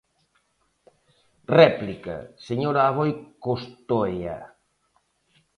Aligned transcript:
Réplica, 1.59 2.15
señora 2.47 2.81
Aboi 2.89 3.11
Costoia. 3.45 4.37